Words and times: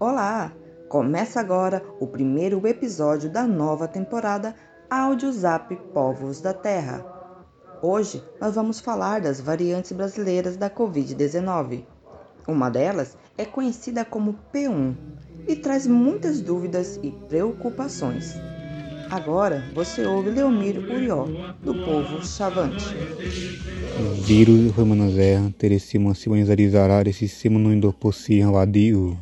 Olá! 0.00 0.52
Começa 0.88 1.38
agora 1.38 1.80
o 2.00 2.08
primeiro 2.08 2.66
episódio 2.66 3.30
da 3.30 3.46
nova 3.46 3.86
temporada 3.86 4.56
Áudio 4.90 5.30
Zap 5.30 5.76
Povos 5.94 6.40
da 6.40 6.52
Terra. 6.52 7.06
Hoje 7.80 8.20
nós 8.40 8.56
vamos 8.56 8.80
falar 8.80 9.20
das 9.20 9.40
variantes 9.40 9.92
brasileiras 9.92 10.56
da 10.56 10.68
Covid-19. 10.68 11.84
Uma 12.48 12.68
delas 12.68 13.16
é 13.36 13.44
conhecida 13.44 14.04
como 14.04 14.36
P1 14.52 14.96
e 15.46 15.54
traz 15.54 15.86
muitas 15.86 16.40
dúvidas 16.40 16.98
e 17.00 17.12
preocupações. 17.12 18.34
Agora 19.10 19.64
você 19.74 20.04
ouve 20.04 20.30
Leomir 20.30 20.78
Urió, 20.78 21.24
do 21.62 21.74
povo 21.74 22.24
Chavante. 22.24 22.84
Vírus 24.26 24.70
Romanozerra, 24.72 25.50
Terecima 25.58 26.14
Simanizarizarar, 26.14 27.10
Sissima 27.12 27.58
no 27.58 27.72
Indopossi, 27.72 28.40
Vadiu. 28.42 29.16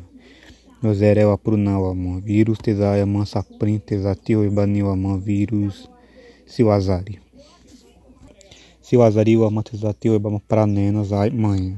Nozerel 0.83 1.31
Aprunal, 1.31 1.85
Amor. 1.89 2.21
Vírus 2.21 2.57
Tesaia, 2.57 3.05
Mansaprim, 3.05 3.79
Tesatio, 3.79 4.43
Ibanil, 4.45 4.89
Amor. 4.89 5.19
Vírus 5.19 5.89
Siwazari. 6.45 7.19
Siwazari, 8.81 9.35
Amor, 9.35 9.63
Tesatio, 9.63 10.15
Ibama, 10.15 10.41
Pranenas, 10.47 11.13
Ai, 11.13 11.29
Mãe. 11.29 11.77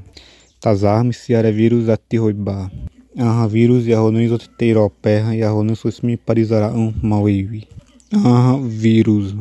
Tazarme, 0.60 1.14
Ciara, 1.14 1.52
Vírus, 1.52 1.88
Atiroibá. 1.88 2.70
Aham, 3.18 3.48
vírus, 3.48 3.86
Yahonuis, 3.86 4.32
Oteiroperra, 4.32 5.36
Yahonuis, 5.36 5.80
Susmi, 5.80 6.16
Parizara, 6.18 6.72
Um, 6.72 6.94
Mauivi. 7.02 7.68
Aham, 8.12 8.68
vírus. 8.68 9.36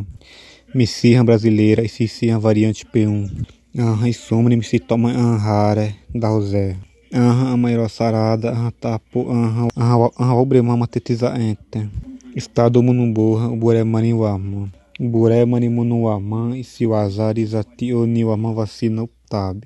Missirra 0.74 1.24
brasileira 1.24 1.82
e 1.82 1.88
Cicirra 1.88 2.38
variante 2.38 2.84
P1. 2.84 3.46
Aham, 3.78 4.06
Isomne, 4.06 4.56
Missitoma, 4.56 5.10
Anhara, 5.10 5.94
da 6.14 6.28
Rosé. 6.28 6.77
Aham, 7.14 7.54
Amairosarada, 7.54 8.50
Aham, 8.50 8.70
Tapo, 8.72 9.30
Aham, 9.30 9.69
Aham, 9.75 10.36
Obremama, 10.36 10.86
Tetiza, 10.86 11.34
Ente. 11.41 11.88
Estado 12.36 12.83
Munumborra, 12.83 13.48
Buremani, 13.48 14.12
Wama. 14.12 14.69
Buremani, 15.00 15.70
Munuama, 15.70 16.55
e 16.55 16.62
Siwazari, 16.62 17.47
Zati, 17.47 17.94
Oniwama, 17.94 18.53
vacina, 18.53 19.03
Uptab. 19.03 19.64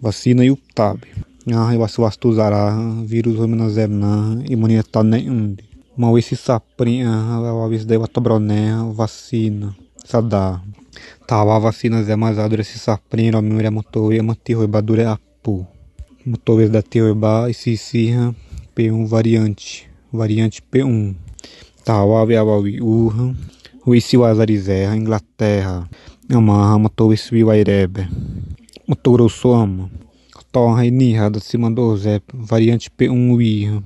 Vacina 0.00 0.44
e 0.44 0.50
Uptab. 0.52 1.00
Aham, 1.50 1.74
Iwasuastuzara, 1.74 3.02
vírus, 3.04 3.36
Hominazerna, 3.36 4.44
imunidade 4.48 5.02
nenhum. 5.08 5.56
Maurício 5.94 6.36
Saprin, 6.38 7.04
Avis 7.04 7.84
Deva 7.84 8.08
Tobroné, 8.08 8.72
vacina, 8.94 9.76
Sadar. 10.02 10.62
Tawa 11.26 11.58
vacina 11.60 12.02
Zé 12.02 12.16
Mazadura, 12.16 12.62
esse 12.62 12.78
Saprin, 12.78 13.30
Romira 13.30 13.70
Motoe, 13.70 14.22
Mantirro, 14.22 14.66
Badura, 14.66 15.12
Apu. 15.12 15.66
Motores 16.24 16.70
da 16.70 16.80
Teoeba 16.80 17.50
e 17.50 17.52
Cicirra, 17.52 18.34
P1 18.74 19.06
variante, 19.06 19.86
variante 20.10 20.62
P1. 20.62 21.14
Tawa, 21.84 22.24
Viawawi, 22.24 22.80
Urra, 22.80 23.34
Uisi 23.86 24.16
Wazarizerra, 24.16 24.96
Inglaterra. 24.96 25.86
Amarra, 26.30 26.78
Motores 26.78 27.28
Viwairebe. 27.28 28.08
Motor 28.88 29.12
Grosso 29.12 29.52
Ama. 29.52 29.90
Torra 30.50 30.86
e 30.86 30.90
Nirra, 30.90 31.30
da 31.30 31.40
Cima 31.40 31.70
do 31.70 31.96
Zé, 31.96 32.20
variante 32.32 32.90
P1 32.90 33.34
Uirra. 33.34 33.82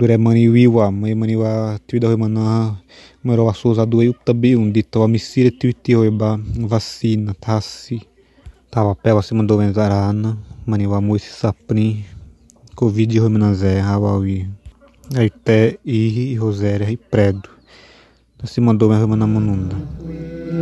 Duremani 0.00 0.48
wiwa 0.48 0.92
maimani 0.92 1.36
wa 1.36 1.78
tuida 1.86 2.08
hoimana 2.08 2.74
mero 3.24 3.44
wa 3.44 3.54
souza 3.54 3.86
do 3.86 4.02
eu 4.02 4.14
também 4.24 4.56
um 4.56 4.72
dito 4.72 5.02
a 5.02 5.08
misira 5.08 5.50
tuiti 5.50 5.94
hoiba 5.94 6.40
vacina 6.58 7.34
tassi 7.34 8.00
tava 8.70 8.94
pela 8.94 9.22
se 9.22 9.34
mandou 9.34 9.58
menzarana 9.58 10.38
mani 10.66 10.86
wa 10.86 11.00
moisi 11.00 11.28
sapri 11.28 12.04
covid 12.74 13.18
hoimana 13.18 13.52
zé 13.52 13.80
hawawi 13.80 14.48
aité 15.14 15.78
e 15.84 16.34
roséria 16.36 16.90
e 16.90 16.96
predo 16.96 17.50
se 18.44 18.58
mandou 18.58 18.88
hoimana 18.88 19.26
monunda. 19.26 19.76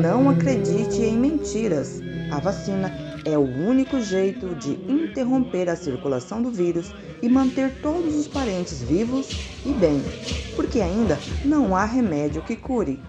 Não 0.02 0.30
acredite 0.30 1.02
em 1.02 1.16
mentiras. 1.16 2.00
A 2.32 2.40
vacina 2.40 2.90
é 3.32 3.36
o 3.36 3.42
único 3.42 4.00
jeito 4.00 4.54
de 4.54 4.72
interromper 4.90 5.68
a 5.68 5.76
circulação 5.76 6.42
do 6.42 6.50
vírus 6.50 6.92
e 7.20 7.28
manter 7.28 7.80
todos 7.82 8.14
os 8.14 8.26
parentes 8.26 8.82
vivos 8.82 9.26
e 9.66 9.72
bem, 9.72 10.02
porque 10.56 10.80
ainda 10.80 11.18
não 11.44 11.76
há 11.76 11.84
remédio 11.84 12.42
que 12.42 12.56
cure. 12.56 13.02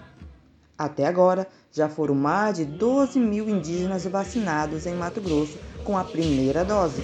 Até 0.76 1.06
agora, 1.06 1.46
já 1.72 1.88
foram 1.88 2.14
mais 2.14 2.56
de 2.56 2.64
12 2.64 3.18
mil 3.18 3.48
indígenas 3.48 4.04
vacinados 4.04 4.86
em 4.86 4.94
Mato 4.94 5.20
Grosso 5.20 5.58
com 5.84 5.96
a 5.96 6.04
primeira 6.04 6.64
dose, 6.64 7.02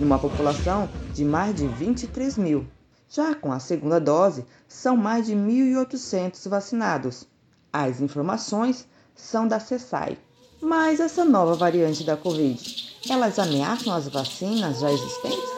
numa 0.00 0.18
população 0.18 0.88
de 1.12 1.24
mais 1.24 1.54
de 1.54 1.66
23 1.66 2.38
mil. 2.38 2.66
Já 3.08 3.34
com 3.34 3.52
a 3.52 3.58
segunda 3.60 4.00
dose, 4.00 4.44
são 4.66 4.96
mais 4.96 5.26
de 5.26 5.34
1.800 5.34 6.48
vacinados. 6.48 7.26
As 7.72 8.00
informações 8.00 8.86
são 9.14 9.46
da 9.46 9.60
CESAI. 9.60 10.18
Mas 10.66 10.98
essa 10.98 11.24
nova 11.24 11.54
variante 11.54 12.02
da 12.02 12.16
Covid, 12.16 12.92
elas 13.08 13.38
ameaçam 13.38 13.94
as 13.94 14.08
vacinas 14.08 14.80
já 14.80 14.90
existentes? 14.90 15.48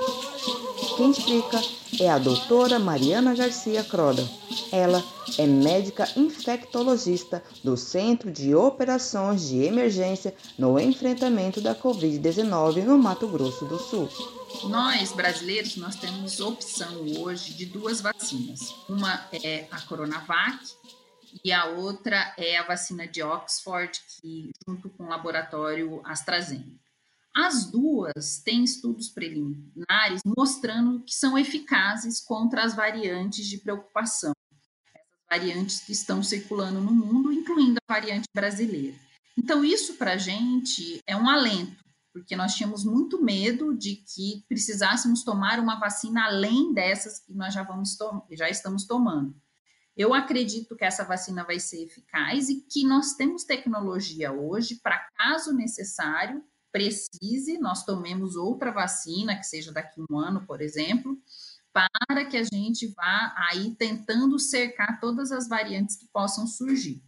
Quem 0.98 1.10
explica 1.10 1.62
é 1.98 2.10
a 2.10 2.18
doutora 2.18 2.78
Mariana 2.78 3.34
Garcia 3.34 3.82
Croda. 3.82 4.22
Ela 4.70 5.02
é 5.38 5.46
médica 5.46 6.06
infectologista 6.14 7.42
do 7.64 7.74
Centro 7.74 8.30
de 8.30 8.54
Operações 8.54 9.48
de 9.48 9.64
Emergência 9.64 10.34
no 10.58 10.78
enfrentamento 10.78 11.58
da 11.62 11.74
Covid-19 11.74 12.84
no 12.84 12.98
Mato 12.98 13.26
Grosso 13.28 13.64
do 13.64 13.78
Sul. 13.78 14.10
Nós, 14.64 15.10
brasileiros, 15.12 15.76
nós 15.76 15.96
temos 15.96 16.38
opção 16.38 17.00
hoje 17.18 17.54
de 17.54 17.64
duas 17.64 18.02
vacinas. 18.02 18.74
Uma 18.86 19.26
é 19.32 19.66
a 19.70 19.80
Coronavac 19.80 20.58
e 21.44 21.52
a 21.52 21.66
outra 21.66 22.34
é 22.36 22.56
a 22.56 22.66
vacina 22.66 23.06
de 23.06 23.22
Oxford, 23.22 24.00
que 24.20 24.50
junto 24.66 24.88
com 24.90 25.04
o 25.04 25.08
laboratório 25.08 26.00
AstraZeneca. 26.04 26.88
As 27.34 27.66
duas 27.70 28.40
têm 28.44 28.64
estudos 28.64 29.08
preliminares 29.08 30.20
mostrando 30.26 31.02
que 31.04 31.14
são 31.14 31.38
eficazes 31.38 32.20
contra 32.20 32.64
as 32.64 32.74
variantes 32.74 33.46
de 33.46 33.58
preocupação, 33.58 34.32
essas 34.92 35.40
variantes 35.40 35.80
que 35.80 35.92
estão 35.92 36.22
circulando 36.22 36.80
no 36.80 36.92
mundo, 36.92 37.32
incluindo 37.32 37.78
a 37.88 37.92
variante 37.92 38.26
brasileira. 38.34 38.96
Então, 39.36 39.64
isso 39.64 39.94
para 39.94 40.14
a 40.14 40.16
gente 40.16 41.00
é 41.06 41.16
um 41.16 41.28
alento, 41.28 41.84
porque 42.12 42.34
nós 42.34 42.54
tínhamos 42.54 42.84
muito 42.84 43.22
medo 43.22 43.72
de 43.76 43.96
que 43.96 44.44
precisássemos 44.48 45.22
tomar 45.22 45.60
uma 45.60 45.78
vacina 45.78 46.24
além 46.26 46.74
dessas 46.74 47.20
que 47.20 47.32
nós 47.32 47.54
já, 47.54 47.62
vamos 47.62 47.96
já 48.32 48.50
estamos 48.50 48.84
tomando. 48.84 49.32
Eu 49.98 50.14
acredito 50.14 50.76
que 50.76 50.84
essa 50.84 51.02
vacina 51.02 51.42
vai 51.42 51.58
ser 51.58 51.82
eficaz 51.82 52.48
e 52.48 52.60
que 52.60 52.86
nós 52.86 53.14
temos 53.14 53.42
tecnologia 53.42 54.30
hoje 54.30 54.76
para, 54.76 55.08
caso 55.16 55.52
necessário, 55.52 56.40
precise, 56.70 57.58
nós 57.58 57.84
tomemos 57.84 58.36
outra 58.36 58.70
vacina, 58.70 59.36
que 59.36 59.42
seja 59.42 59.72
daqui 59.72 60.00
um 60.08 60.16
ano, 60.16 60.46
por 60.46 60.60
exemplo, 60.60 61.20
para 61.72 62.24
que 62.26 62.36
a 62.36 62.44
gente 62.44 62.86
vá 62.94 63.34
aí 63.50 63.74
tentando 63.74 64.38
cercar 64.38 65.00
todas 65.00 65.32
as 65.32 65.48
variantes 65.48 65.96
que 65.96 66.06
possam 66.12 66.46
surgir. 66.46 67.02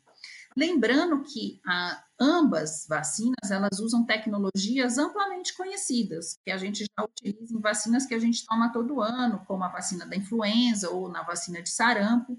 Lembrando 0.57 1.23
que 1.23 1.61
a, 1.65 2.05
ambas 2.19 2.87
vacinas, 2.89 3.53
elas 3.53 3.79
usam 3.79 4.05
tecnologias 4.05 4.99
amplamente 4.99 5.57
conhecidas, 5.57 6.37
que 6.45 6.51
a 6.51 6.57
gente 6.57 6.85
já 6.85 7.05
utiliza 7.05 7.57
em 7.57 7.61
vacinas 7.61 8.05
que 8.05 8.15
a 8.15 8.19
gente 8.19 8.45
toma 8.45 8.73
todo 8.73 9.01
ano, 9.01 9.45
como 9.47 9.63
a 9.63 9.69
vacina 9.69 10.05
da 10.05 10.17
influenza 10.17 10.91
ou 10.91 11.09
na 11.09 11.23
vacina 11.23 11.63
de 11.63 11.71
sarampo. 11.71 12.37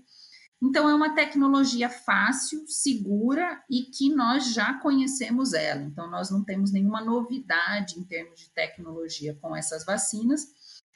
Então, 0.61 0.87
é 0.87 0.93
uma 0.93 1.15
tecnologia 1.15 1.89
fácil, 1.89 2.67
segura 2.67 3.63
e 3.67 3.81
que 3.81 4.13
nós 4.13 4.53
já 4.53 4.75
conhecemos 4.75 5.53
ela. 5.53 5.81
Então, 5.81 6.07
nós 6.07 6.29
não 6.29 6.43
temos 6.43 6.71
nenhuma 6.71 7.03
novidade 7.03 7.99
em 7.99 8.03
termos 8.03 8.39
de 8.39 8.49
tecnologia 8.51 9.35
com 9.41 9.55
essas 9.55 9.83
vacinas, 9.83 10.47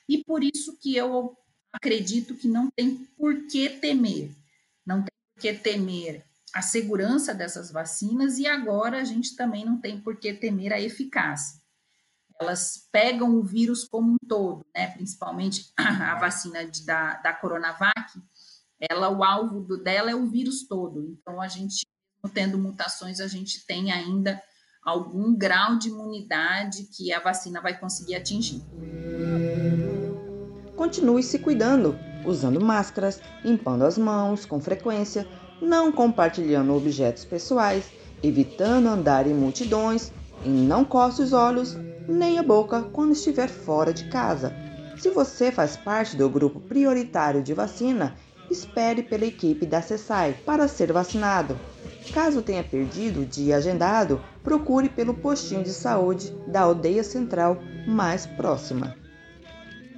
e 0.07 0.23
por 0.23 0.43
isso 0.43 0.77
que 0.77 0.95
eu 0.95 1.35
acredito 1.73 2.35
que 2.35 2.47
não 2.47 2.69
tem 2.69 2.95
por 3.17 3.47
que 3.47 3.67
temer. 3.69 4.31
Não 4.85 4.97
tem 4.97 5.11
por 5.33 5.41
que 5.41 5.53
temer 5.53 6.23
a 6.53 6.61
segurança 6.61 7.33
dessas 7.33 7.71
vacinas, 7.71 8.37
e 8.37 8.45
agora 8.45 9.01
a 9.01 9.03
gente 9.03 9.35
também 9.35 9.65
não 9.65 9.81
tem 9.81 9.99
por 9.99 10.17
que 10.17 10.31
temer 10.31 10.73
a 10.73 10.79
eficácia. 10.79 11.59
Elas 12.39 12.87
pegam 12.91 13.33
o 13.35 13.43
vírus 13.43 13.83
como 13.83 14.11
um 14.11 14.17
todo, 14.27 14.63
né? 14.75 14.91
principalmente 14.91 15.71
a 15.75 16.15
vacina 16.19 16.65
de, 16.65 16.85
da, 16.85 17.15
da 17.15 17.33
Coronavac 17.33 18.21
ela 18.79 19.09
o 19.09 19.23
alvo 19.23 19.61
do, 19.61 19.81
dela 19.81 20.11
é 20.11 20.15
o 20.15 20.27
vírus 20.27 20.67
todo. 20.67 21.01
Então 21.01 21.41
a 21.41 21.47
gente 21.47 21.85
tendo 22.33 22.57
mutações, 22.57 23.19
a 23.19 23.27
gente 23.27 23.65
tem 23.67 23.91
ainda 23.91 24.41
algum 24.83 25.35
grau 25.35 25.77
de 25.77 25.89
imunidade 25.89 26.83
que 26.95 27.11
a 27.11 27.19
vacina 27.19 27.61
vai 27.61 27.77
conseguir 27.77 28.15
atingir. 28.15 28.63
Continue 30.75 31.23
se 31.23 31.39
cuidando, 31.39 31.97
usando 32.25 32.63
máscaras, 32.63 33.21
limpando 33.43 33.83
as 33.83 33.97
mãos 33.97 34.45
com 34.45 34.59
frequência, 34.59 35.27
não 35.61 35.91
compartilhando 35.91 36.75
objetos 36.75 37.25
pessoais, 37.25 37.91
evitando 38.21 38.87
andar 38.87 39.27
em 39.27 39.33
multidões 39.33 40.11
e 40.43 40.49
não 40.49 40.83
coce 40.83 41.21
os 41.21 41.33
olhos 41.33 41.75
nem 42.07 42.37
a 42.37 42.43
boca 42.43 42.83
quando 42.83 43.13
estiver 43.13 43.47
fora 43.47 43.93
de 43.93 44.07
casa. 44.09 44.53
Se 44.97 45.09
você 45.09 45.51
faz 45.51 45.75
parte 45.75 46.15
do 46.15 46.29
grupo 46.29 46.59
prioritário 46.59 47.41
de 47.41 47.53
vacina, 47.53 48.15
espere 48.49 49.03
pela 49.03 49.25
equipe 49.25 49.65
da 49.65 49.81
CESAI 49.81 50.33
para 50.45 50.67
ser 50.67 50.91
vacinado. 50.91 51.57
Caso 52.13 52.41
tenha 52.41 52.63
perdido 52.63 53.21
o 53.21 53.25
dia 53.25 53.57
agendado, 53.57 54.21
procure 54.43 54.89
pelo 54.89 55.13
postinho 55.13 55.63
de 55.63 55.71
saúde 55.71 56.31
da 56.47 56.61
aldeia 56.61 57.03
central 57.03 57.57
mais 57.87 58.25
próxima. 58.25 58.95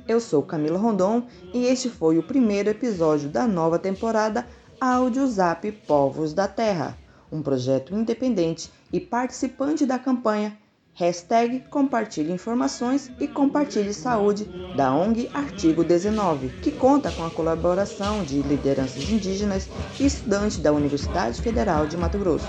Eu 0.08 0.20
sou 0.20 0.42
Camila 0.42 0.80
Rondon 0.80 1.28
e 1.54 1.66
este 1.66 1.90
foi 1.90 2.18
o 2.18 2.24
primeiro 2.24 2.70
episódio 2.70 3.30
da 3.30 3.46
nova 3.46 3.78
temporada 3.78 4.48
Áudio 4.80 5.28
Zap 5.28 5.70
Povos 5.86 6.34
da 6.34 6.48
Terra, 6.48 6.98
um 7.32 7.42
projeto 7.42 7.94
independente 7.94 8.72
e 8.92 9.00
participante 9.00 9.86
da 9.86 10.00
campanha 10.00 10.58
Hashtag 11.00 11.60
Compartilhe 11.70 12.32
Informações 12.32 13.12
e 13.20 13.28
Compartilhe 13.28 13.94
Saúde 13.94 14.46
da 14.76 14.92
ONG 14.92 15.30
Artigo 15.32 15.84
19, 15.84 16.50
que 16.60 16.72
conta 16.72 17.12
com 17.12 17.24
a 17.24 17.30
colaboração 17.30 18.24
de 18.24 18.42
lideranças 18.42 19.08
indígenas 19.08 19.70
e 20.00 20.08
estudantes 20.08 20.58
da 20.58 20.74
Universidade 20.74 21.40
Federal 21.40 21.86
de 21.86 21.96
Mato 21.96 22.18
Grosso. 22.18 22.48